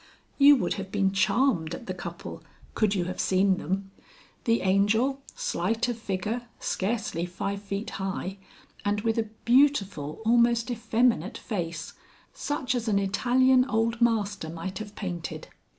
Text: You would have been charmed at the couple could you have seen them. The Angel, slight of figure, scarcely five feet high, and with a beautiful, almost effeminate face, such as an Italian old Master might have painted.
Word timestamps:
You 0.39 0.55
would 0.55 0.73
have 0.81 0.91
been 0.91 1.11
charmed 1.11 1.75
at 1.75 1.85
the 1.85 1.93
couple 1.93 2.41
could 2.73 2.95
you 2.95 3.05
have 3.05 3.19
seen 3.19 3.57
them. 3.57 3.91
The 4.45 4.61
Angel, 4.61 5.21
slight 5.35 5.87
of 5.89 5.95
figure, 5.95 6.47
scarcely 6.59 7.27
five 7.27 7.61
feet 7.61 7.91
high, 8.01 8.39
and 8.83 9.01
with 9.01 9.19
a 9.19 9.29
beautiful, 9.45 10.19
almost 10.25 10.71
effeminate 10.71 11.37
face, 11.37 11.93
such 12.33 12.73
as 12.73 12.87
an 12.87 12.97
Italian 12.97 13.63
old 13.65 14.01
Master 14.01 14.49
might 14.49 14.79
have 14.79 14.95
painted. 14.95 15.49